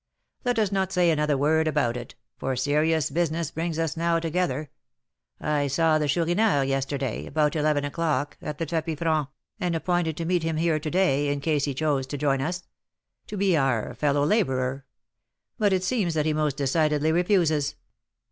Let 0.43 0.57
us 0.57 0.71
not 0.71 0.91
say 0.91 1.11
another 1.11 1.37
word 1.37 1.67
about 1.67 1.95
it, 1.95 2.15
for 2.39 2.55
serious 2.55 3.11
business 3.11 3.51
brings 3.51 3.77
us 3.77 3.95
now 3.95 4.17
together. 4.19 4.71
I 5.39 5.67
saw 5.67 5.99
the 5.99 6.07
Chourineur 6.07 6.63
yesterday, 6.63 7.27
about 7.27 7.55
eleven 7.55 7.85
o'clock, 7.85 8.35
at 8.41 8.57
the 8.57 8.65
tapis 8.65 8.95
franc, 8.97 9.29
and 9.59 9.75
appointed 9.75 10.17
to 10.17 10.25
meet 10.25 10.41
him 10.41 10.57
here 10.57 10.79
to 10.79 10.89
day, 10.89 11.27
in 11.31 11.39
case 11.39 11.65
he 11.65 11.75
chose 11.75 12.07
to 12.07 12.17
join 12.17 12.41
us, 12.41 12.63
to 13.27 13.37
be 13.37 13.55
our 13.55 13.93
fellow 13.93 14.25
labourer; 14.25 14.85
but 15.59 15.71
it 15.71 15.83
seems 15.83 16.15
that 16.15 16.25
he 16.25 16.33
most 16.33 16.57
decidedly 16.57 17.11
refuses." 17.11 17.75